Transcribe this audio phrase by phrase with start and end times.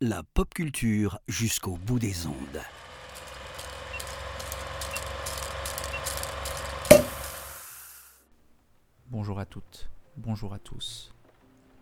[0.00, 2.34] La pop culture jusqu'au bout des ondes.
[9.06, 11.14] Bonjour à toutes, bonjour à tous.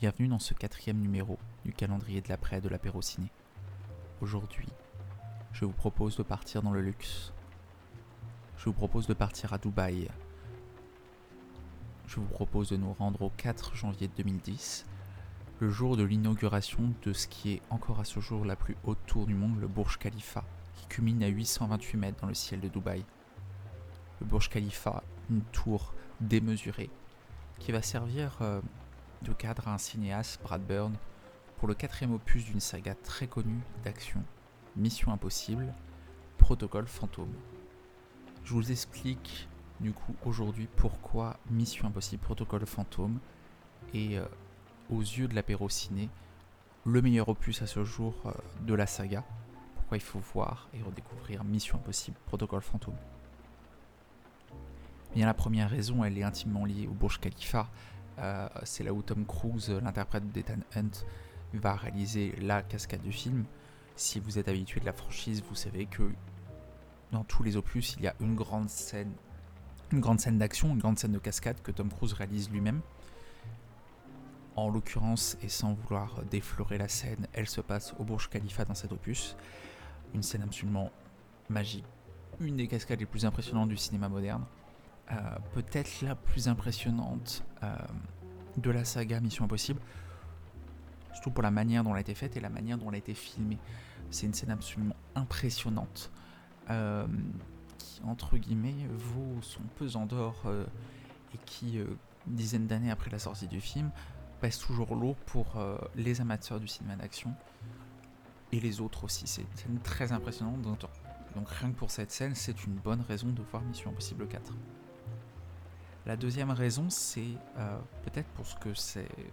[0.00, 3.28] Bienvenue dans ce quatrième numéro du calendrier de l'après de l'apéro ciné.
[4.22, 4.68] Aujourd'hui,
[5.52, 7.34] je vous propose de partir dans le luxe.
[8.56, 10.08] Je vous propose de partir à Dubaï.
[12.06, 14.86] Je vous propose de nous rendre au 4 janvier 2010,
[15.58, 18.98] le jour de l'inauguration de ce qui est encore à ce jour la plus haute
[19.06, 22.68] tour du monde, le Burj Khalifa, qui culmine à 828 mètres dans le ciel de
[22.68, 23.02] Dubaï.
[24.20, 26.90] Le Burj Khalifa, une tour démesurée,
[27.58, 28.60] qui va servir euh,
[29.22, 30.92] de cadre à un cinéaste, Brad Bird,
[31.56, 34.22] pour le quatrième opus d'une saga très connue d'action,
[34.76, 35.72] Mission Impossible,
[36.36, 37.32] Protocole Fantôme.
[38.44, 39.48] Je vous explique
[39.80, 43.18] du coup aujourd'hui pourquoi Mission Impossible, Protocole Fantôme
[43.94, 44.26] est euh,
[44.90, 46.08] aux yeux de l'apéro ciné
[46.86, 48.30] le meilleur opus à ce jour euh,
[48.64, 49.24] de la saga.
[49.74, 52.94] Pourquoi il faut voir et redécouvrir Mission Impossible, Protocole Fantôme.
[55.14, 57.68] Bien la première raison, elle est intimement liée au Burj Khalifa.
[58.18, 61.04] Euh, c'est là où Tom Cruise, l'interprète d'Ethan Hunt,
[61.54, 63.44] va réaliser la cascade du film.
[63.96, 66.10] Si vous êtes habitué de la franchise, vous savez que
[67.12, 69.12] dans tous les opus, il y a une grande scène,
[69.90, 72.80] une grande scène d'action, une grande scène de cascade que Tom Cruise réalise lui-même.
[74.56, 78.74] En l'occurrence, et sans vouloir déflorer la scène, elle se passe au Burj Khalifa dans
[78.74, 79.36] cet opus.
[80.14, 80.90] Une scène absolument
[81.50, 81.84] magique,
[82.40, 84.46] une des cascades les plus impressionnantes du cinéma moderne.
[85.12, 85.14] Euh,
[85.52, 87.76] peut-être la plus impressionnante euh,
[88.56, 89.78] de la saga Mission Impossible,
[91.12, 92.98] surtout pour la manière dont elle a été faite et la manière dont elle a
[92.98, 93.58] été filmée.
[94.10, 96.10] C'est une scène absolument impressionnante
[96.70, 97.06] euh,
[97.76, 100.44] qui, entre guillemets, vaut son pesant d'or
[101.34, 103.90] et qui, une dizaine d'années après la sortie du film,
[104.40, 105.46] pèse toujours lourd pour
[105.94, 107.34] les amateurs du cinéma d'action
[108.52, 109.26] et les autres aussi.
[109.26, 110.60] C'est une scène très impressionnante.
[110.62, 114.52] Donc rien que pour cette scène, c'est une bonne raison de voir Mission Impossible 4.
[116.06, 118.72] La deuxième raison, c'est euh, peut-être pour ce que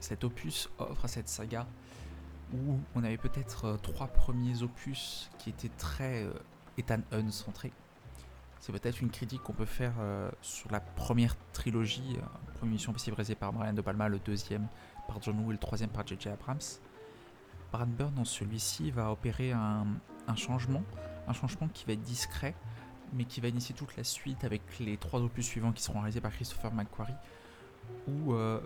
[0.00, 1.64] cet opus offre à cette saga,
[2.52, 6.32] où on avait peut-être euh, trois premiers opus qui étaient très euh,
[6.76, 7.72] Ethan Hunt centrés.
[8.66, 9.92] C'est peut-être une critique qu'on peut faire
[10.42, 14.66] sur la première trilogie, la première mission possible réalisée par Brian De Palma, le deuxième
[15.06, 16.30] par John Woo le troisième par J.J.
[16.30, 16.58] Abrams.
[17.70, 19.86] Brad Bird, dans celui-ci, va opérer un,
[20.26, 20.82] un changement,
[21.28, 22.56] un changement qui va être discret,
[23.12, 26.20] mais qui va initier toute la suite avec les trois opus suivants qui seront réalisés
[26.20, 27.14] par Christopher McQuarrie,
[28.08, 28.60] où euh,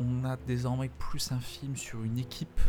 [0.00, 2.60] on a désormais plus un film sur une équipe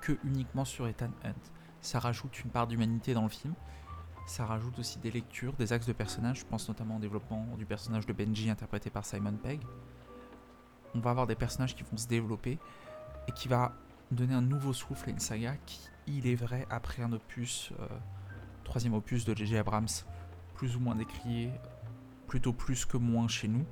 [0.00, 1.34] que uniquement sur Ethan Hunt.
[1.82, 3.52] Ça rajoute une part d'humanité dans le film,
[4.28, 7.64] ça rajoute aussi des lectures, des axes de personnages, je pense notamment au développement du
[7.64, 9.60] personnage de Benji interprété par Simon Pegg.
[10.94, 12.58] On va avoir des personnages qui vont se développer
[13.26, 13.72] et qui va
[14.10, 17.86] donner un nouveau souffle à une saga qui, il est vrai, après un opus, euh,
[18.64, 19.58] troisième opus de J.J.
[19.58, 19.88] Abrams,
[20.54, 21.50] plus ou moins décrié,
[22.26, 23.64] plutôt plus que moins chez nous,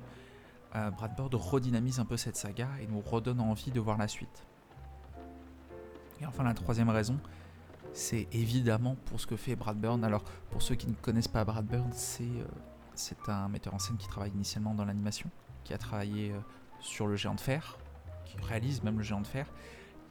[0.75, 0.89] euh,
[1.33, 4.45] redynamise un peu cette saga et nous redonne envie de voir la suite.
[6.19, 7.19] Et enfin la troisième raison,
[7.93, 10.03] c'est évidemment pour ce que fait Brad Bird.
[10.03, 13.97] Alors pour ceux qui ne connaissent pas Brad Bird, c'est euh, un metteur en scène
[13.97, 15.29] qui travaille initialement dans l'animation,
[15.63, 16.39] qui a travaillé euh,
[16.79, 17.77] sur le géant de fer,
[18.25, 19.47] qui réalise même le géant de fer,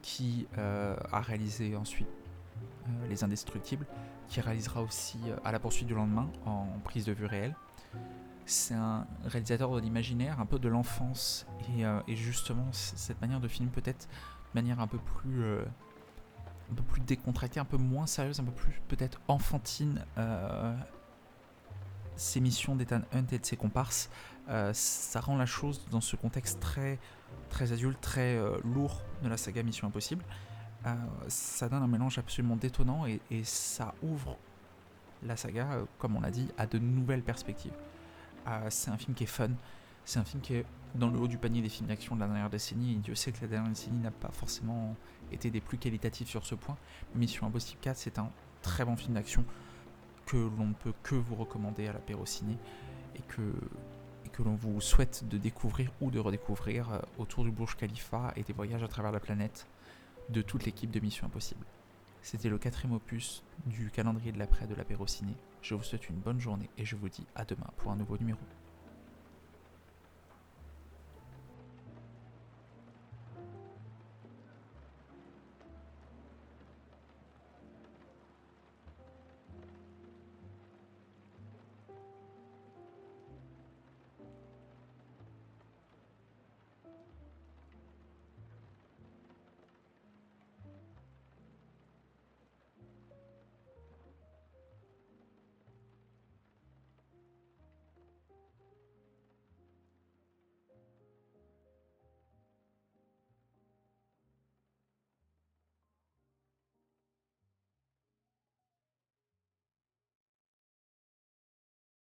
[0.03, 2.07] qui a réalisé ensuite
[3.09, 3.87] Les Indestructibles,
[4.29, 7.55] qui réalisera aussi euh, À la poursuite du lendemain en prise de vue réelle.
[8.45, 13.49] C'est un réalisateur de l'imaginaire, un peu de l'enfance, et, euh, justement cette manière de
[13.49, 15.65] film peut-être de manière un peu plus euh,
[16.71, 20.05] un peu plus décontractée, un peu moins sérieuse, un peu plus peut-être enfantine.
[22.17, 24.11] ces missions d'Ethan Hunt et de ses comparses,
[24.73, 26.99] ça rend la chose dans ce contexte très
[27.51, 30.25] très adulte, très lourd de la saga Mission Impossible.
[30.87, 30.95] Euh,
[31.27, 34.37] ça donne un mélange absolument détonnant et, ça ouvre
[35.23, 37.73] la saga, euh, comme on l'a dit, à de nouvelles perspectives.
[38.47, 39.51] Euh, c'est un film qui est fun,
[40.05, 40.67] c'est un film qui est
[40.97, 43.33] dans le haut du panier des films d'action de la dernière décennie, et Dieu sait
[43.33, 44.95] que la dernière décennie n'a pas forcément
[45.33, 46.77] été des plus qualitatifs sur ce point.
[47.15, 48.31] Mission Impossible 4, c'est un
[48.63, 49.45] très bon film d'action
[50.27, 52.57] que l'on ne peut que vous recommander à l'apéro ciné
[53.15, 53.43] et que,
[54.45, 58.83] l'on vous souhaite de découvrir ou de redécouvrir autour du Burj Khalifa et des voyages
[58.83, 59.67] à travers la planète
[60.29, 61.65] de toute l'équipe de Mission Impossible.
[62.21, 65.33] C'était le quatrième opus du calendrier de l'après de l'apéro ciné.
[65.63, 68.19] Je vous souhaite une bonne journée et je vous dis à demain pour un nouveau
[68.19, 68.41] numéro.